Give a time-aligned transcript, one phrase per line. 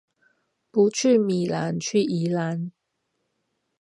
[0.71, 2.71] 不去米蘭去宜蘭